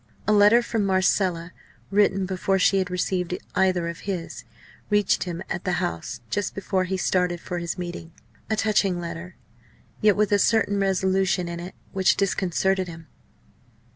A 0.27 0.33
letter 0.33 0.63
from 0.63 0.83
Marcella 0.83 1.53
written 1.91 2.25
before 2.25 2.57
she 2.57 2.79
had 2.79 2.89
received 2.89 3.37
either 3.53 3.87
of 3.87 3.99
his 4.09 4.45
reached 4.89 5.25
him 5.25 5.43
at 5.47 5.63
the 5.63 5.73
House 5.73 6.21
just 6.31 6.55
before 6.55 6.85
he 6.85 6.97
started 6.97 7.39
for 7.39 7.59
his 7.59 7.77
meeting. 7.77 8.11
A 8.49 8.55
touching 8.55 8.99
letter! 8.99 9.35
yet 10.01 10.15
with 10.15 10.31
a 10.31 10.39
certain 10.39 10.79
resolution 10.79 11.47
in 11.47 11.59
it 11.59 11.75
which 11.91 12.17
disconcerted 12.17 12.87
him. 12.87 13.09